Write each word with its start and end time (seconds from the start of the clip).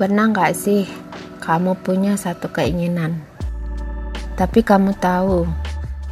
Pernah 0.00 0.32
nggak 0.32 0.56
sih 0.56 0.88
kamu 1.44 1.76
punya 1.84 2.16
satu 2.16 2.48
keinginan, 2.48 3.20
tapi 4.32 4.64
kamu 4.64 4.96
tahu 4.96 5.44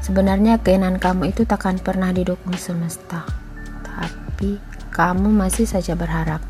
sebenarnya 0.04 0.60
keinginan 0.60 1.00
kamu 1.00 1.32
itu 1.32 1.48
takkan 1.48 1.80
pernah 1.80 2.12
didukung 2.12 2.52
semesta, 2.60 3.24
tapi 3.80 4.60
kamu 4.92 5.32
masih 5.32 5.64
saja 5.64 5.96
berharap. 5.96 6.44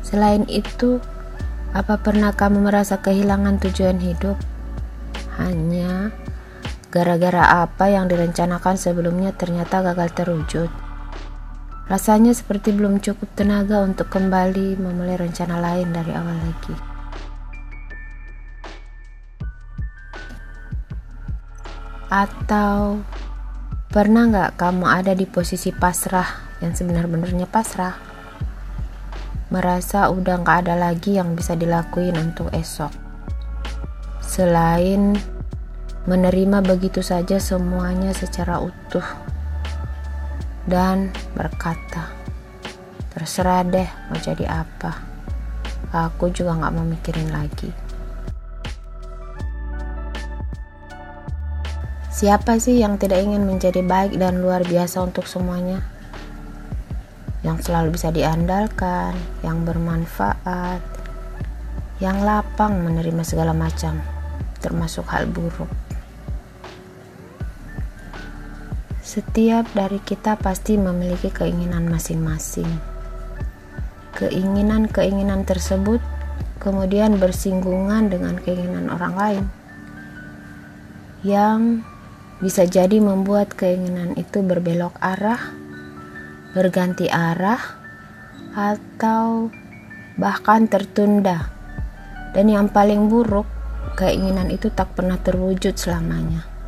Selain 0.00 0.48
itu, 0.48 1.04
apa 1.76 2.00
pernah 2.00 2.32
kamu 2.32 2.72
merasa 2.72 3.04
kehilangan 3.04 3.60
tujuan 3.60 4.00
hidup? 4.00 4.40
Hanya 5.36 6.16
gara-gara 6.88 7.60
apa 7.60 7.92
yang 7.92 8.08
direncanakan 8.08 8.80
sebelumnya 8.80 9.36
ternyata 9.36 9.84
gagal 9.84 10.16
terwujud. 10.16 10.89
Rasanya 11.90 12.30
seperti 12.30 12.70
belum 12.70 13.02
cukup 13.02 13.34
tenaga 13.34 13.82
untuk 13.82 14.14
kembali 14.14 14.78
memulai 14.78 15.18
rencana 15.18 15.58
lain 15.58 15.90
dari 15.90 16.14
awal 16.14 16.38
lagi. 16.38 16.74
Atau 22.06 23.02
pernah 23.90 24.30
nggak 24.30 24.54
kamu 24.54 24.86
ada 24.86 25.18
di 25.18 25.26
posisi 25.26 25.74
pasrah 25.74 26.62
yang 26.62 26.78
sebenar-benarnya 26.78 27.50
pasrah? 27.50 27.98
Merasa 29.50 30.14
udah 30.14 30.46
nggak 30.46 30.58
ada 30.70 30.78
lagi 30.78 31.18
yang 31.18 31.34
bisa 31.34 31.58
dilakuin 31.58 32.14
untuk 32.14 32.54
esok. 32.54 32.94
Selain 34.22 35.18
menerima 36.06 36.62
begitu 36.62 37.02
saja 37.02 37.42
semuanya 37.42 38.14
secara 38.14 38.62
utuh 38.62 39.29
dan 40.68 41.12
berkata, 41.32 42.12
"Terserah 43.12 43.64
deh 43.64 43.88
mau 44.10 44.18
jadi 44.20 44.66
apa, 44.66 45.00
aku 45.92 46.28
juga 46.34 46.56
gak 46.58 46.74
mau 46.74 46.84
mikirin 46.84 47.32
lagi." 47.32 47.90
Siapa 52.20 52.60
sih 52.60 52.76
yang 52.76 53.00
tidak 53.00 53.24
ingin 53.24 53.48
menjadi 53.48 53.80
baik 53.80 54.20
dan 54.20 54.44
luar 54.44 54.60
biasa 54.60 55.00
untuk 55.00 55.24
semuanya? 55.24 55.80
Yang 57.40 57.72
selalu 57.72 57.96
bisa 57.96 58.12
diandalkan, 58.12 59.16
yang 59.40 59.64
bermanfaat, 59.64 60.84
yang 61.96 62.20
lapang 62.20 62.84
menerima 62.84 63.24
segala 63.24 63.56
macam, 63.56 64.04
termasuk 64.60 65.08
hal 65.08 65.32
buruk. 65.32 65.89
Setiap 69.10 69.66
dari 69.74 69.98
kita 69.98 70.38
pasti 70.38 70.78
memiliki 70.78 71.34
keinginan 71.34 71.90
masing-masing. 71.90 72.70
Keinginan-keinginan 74.14 75.42
tersebut 75.42 75.98
kemudian 76.62 77.18
bersinggungan 77.18 78.06
dengan 78.06 78.38
keinginan 78.38 78.86
orang 78.86 79.14
lain, 79.18 79.44
yang 81.26 81.82
bisa 82.38 82.70
jadi 82.70 83.02
membuat 83.02 83.50
keinginan 83.58 84.14
itu 84.14 84.46
berbelok 84.46 84.94
arah, 85.02 85.58
berganti 86.54 87.10
arah, 87.10 87.58
atau 88.54 89.50
bahkan 90.22 90.70
tertunda. 90.70 91.50
Dan 92.30 92.46
yang 92.46 92.70
paling 92.70 93.10
buruk, 93.10 93.50
keinginan 93.98 94.54
itu 94.54 94.70
tak 94.70 94.94
pernah 94.94 95.18
terwujud 95.18 95.74
selamanya. 95.74 96.59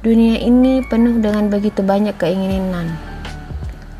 Dunia 0.00 0.40
ini 0.40 0.80
penuh 0.80 1.20
dengan 1.20 1.52
begitu 1.52 1.84
banyak 1.84 2.16
keinginan. 2.16 2.88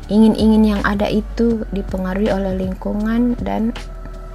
Ingin-ingin 0.09 0.73
yang 0.73 0.81
ada 0.81 1.05
itu 1.05 1.61
dipengaruhi 1.69 2.33
oleh 2.33 2.57
lingkungan 2.57 3.37
dan 3.37 3.69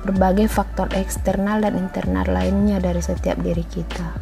berbagai 0.07 0.47
faktor 0.47 0.87
eksternal 0.95 1.59
dan 1.67 1.75
internal 1.75 2.23
lainnya 2.31 2.79
dari 2.79 3.03
setiap 3.03 3.43
diri 3.43 3.67
kita. 3.67 4.15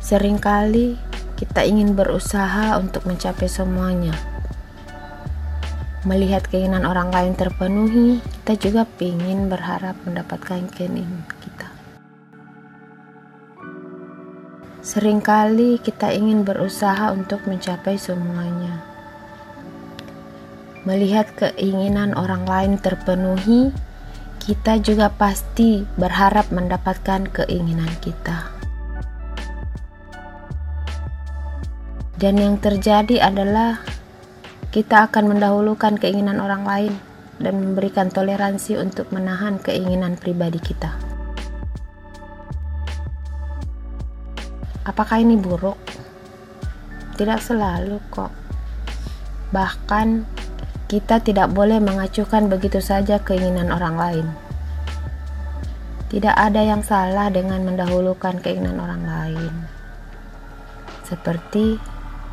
Seringkali 0.00 0.96
kita 1.36 1.68
ingin 1.68 1.92
berusaha 1.92 2.80
untuk 2.80 3.04
mencapai 3.04 3.52
semuanya. 3.52 4.16
Melihat 6.08 6.48
keinginan 6.48 6.88
orang 6.88 7.12
lain 7.12 7.36
terpenuhi, 7.36 8.24
kita 8.48 8.56
juga 8.56 8.88
ingin 8.96 9.52
berharap 9.52 10.00
mendapatkan 10.08 10.72
keinginan 10.72 11.28
kita. 11.44 11.67
Seringkali 14.88 15.84
kita 15.84 16.16
ingin 16.16 16.48
berusaha 16.48 17.12
untuk 17.12 17.44
mencapai 17.44 18.00
semuanya. 18.00 18.80
Melihat 20.88 21.28
keinginan 21.36 22.16
orang 22.16 22.48
lain 22.48 22.80
terpenuhi, 22.80 23.68
kita 24.40 24.80
juga 24.80 25.12
pasti 25.12 25.84
berharap 26.00 26.48
mendapatkan 26.48 27.28
keinginan 27.28 27.92
kita. 28.00 28.48
Dan 32.16 32.40
yang 32.40 32.56
terjadi 32.56 33.28
adalah 33.28 33.84
kita 34.72 35.12
akan 35.12 35.36
mendahulukan 35.36 36.00
keinginan 36.00 36.40
orang 36.40 36.64
lain 36.64 36.94
dan 37.36 37.60
memberikan 37.60 38.08
toleransi 38.08 38.80
untuk 38.80 39.12
menahan 39.12 39.60
keinginan 39.60 40.16
pribadi 40.16 40.64
kita. 40.64 41.17
Apakah 44.88 45.20
ini 45.20 45.36
buruk? 45.36 45.76
Tidak 47.20 47.36
selalu 47.44 48.00
kok. 48.08 48.32
Bahkan 49.52 50.24
kita 50.88 51.20
tidak 51.20 51.52
boleh 51.52 51.76
mengacuhkan 51.76 52.48
begitu 52.48 52.80
saja 52.80 53.20
keinginan 53.20 53.68
orang 53.68 54.00
lain. 54.00 54.26
Tidak 56.08 56.32
ada 56.32 56.64
yang 56.64 56.80
salah 56.80 57.28
dengan 57.28 57.68
mendahulukan 57.68 58.40
keinginan 58.40 58.80
orang 58.80 59.04
lain. 59.04 59.52
Seperti 61.04 61.76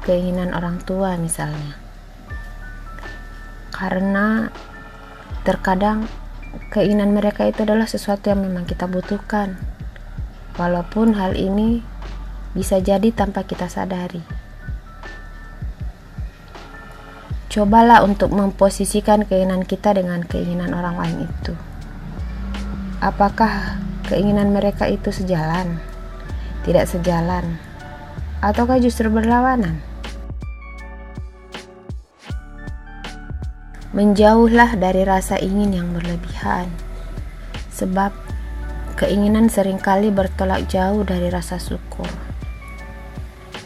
keinginan 0.08 0.56
orang 0.56 0.80
tua 0.80 1.20
misalnya. 1.20 1.76
Karena 3.76 4.48
terkadang 5.44 6.08
keinginan 6.72 7.12
mereka 7.12 7.44
itu 7.52 7.68
adalah 7.68 7.84
sesuatu 7.84 8.32
yang 8.32 8.48
memang 8.48 8.64
kita 8.64 8.88
butuhkan. 8.88 9.60
Walaupun 10.56 11.20
hal 11.20 11.36
ini 11.36 11.84
bisa 12.56 12.80
jadi 12.80 13.12
tanpa 13.12 13.44
kita 13.44 13.68
sadari. 13.68 14.24
Cobalah 17.52 18.04
untuk 18.04 18.32
memposisikan 18.32 19.28
keinginan 19.28 19.64
kita 19.68 19.96
dengan 19.96 20.24
keinginan 20.24 20.72
orang 20.76 20.96
lain 21.00 21.18
itu. 21.28 21.54
Apakah 23.04 23.80
keinginan 24.08 24.56
mereka 24.56 24.88
itu 24.88 25.12
sejalan, 25.12 25.80
tidak 26.64 26.88
sejalan, 26.88 27.60
ataukah 28.40 28.80
justru 28.80 29.12
berlawanan? 29.12 29.80
Menjauhlah 33.96 34.76
dari 34.76 35.08
rasa 35.08 35.40
ingin 35.40 35.72
yang 35.72 35.88
berlebihan, 35.96 36.68
sebab 37.72 38.12
keinginan 39.00 39.48
sering 39.48 39.80
kali 39.80 40.12
bertolak 40.12 40.68
jauh 40.68 41.08
dari 41.08 41.32
rasa 41.32 41.56
syukur. 41.56 42.25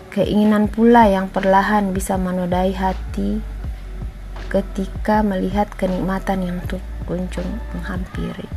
Keinginan 0.10 0.66
pula 0.66 1.06
yang 1.06 1.30
perlahan 1.30 1.94
bisa 1.94 2.18
menodai 2.18 2.74
hati 2.74 3.46
ketika 4.50 5.22
melihat 5.22 5.70
kenikmatan 5.78 6.42
yang 6.42 6.58
tuh 6.66 6.82
kunjung 7.06 7.46
menghampiri. 7.78 8.50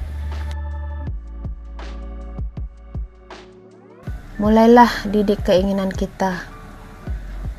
Mulailah 4.41 5.13
didik 5.13 5.45
keinginan 5.45 5.93
kita. 5.93 6.49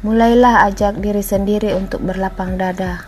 Mulailah 0.02 0.66
ajak 0.74 0.98
diri 0.98 1.22
sendiri 1.22 1.78
untuk 1.78 2.02
berlapang 2.02 2.58
dada. 2.58 3.06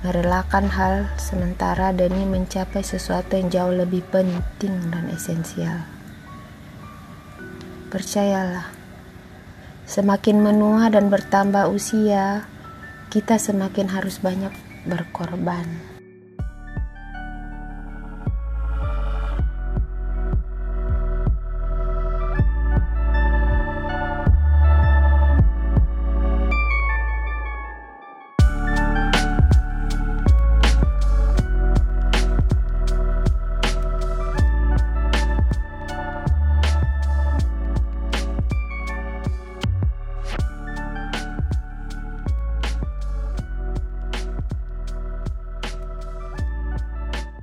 Merelakan 0.00 0.72
hal 0.72 1.12
sementara 1.20 1.92
demi 1.92 2.24
mencapai 2.24 2.80
sesuatu 2.80 3.36
yang 3.36 3.52
jauh 3.52 3.74
lebih 3.84 4.00
penting 4.08 4.74
dan 4.88 5.12
esensial. 5.12 5.84
Percayalah 7.92 8.83
Semakin 9.84 10.40
menua 10.40 10.88
dan 10.88 11.12
bertambah 11.12 11.68
usia, 11.68 12.48
kita 13.12 13.36
semakin 13.36 13.92
harus 13.92 14.16
banyak 14.16 14.50
berkorban. 14.88 15.93